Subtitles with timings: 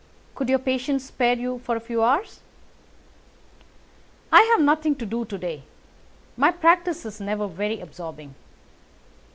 [0.33, 2.39] Could your patients spare you for a few hours?"
[4.31, 5.61] "I have nothing to do to day.
[6.35, 8.33] My practice is never very absorbing."